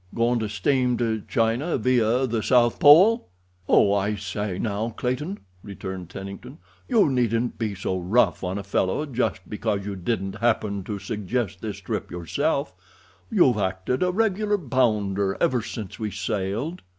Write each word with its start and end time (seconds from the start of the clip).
Goin' 0.15 0.39
to 0.39 0.49
steam 0.49 0.97
to 0.97 1.21
China 1.27 1.77
via 1.77 2.25
the 2.25 2.41
south 2.41 2.79
pole?" 2.79 3.29
"Oh, 3.69 3.93
I 3.93 4.15
say 4.15 4.57
now, 4.57 4.89
Clayton," 4.97 5.37
returned 5.61 6.09
Tennington, 6.09 6.57
"you 6.89 7.07
needn't 7.07 7.59
be 7.59 7.75
so 7.75 7.99
rough 7.99 8.43
on 8.43 8.57
a 8.57 8.63
fellow 8.63 9.05
just 9.05 9.47
because 9.47 9.85
you 9.85 9.95
didn't 9.95 10.37
happen 10.37 10.83
to 10.85 10.97
suggest 10.97 11.61
this 11.61 11.77
trip 11.77 12.09
yourself—you've 12.09 13.57
acted 13.59 14.01
a 14.01 14.09
regular 14.09 14.57
bounder 14.57 15.37
ever 15.39 15.61
since 15.61 15.99
we 15.99 16.09
sailed. 16.09 16.81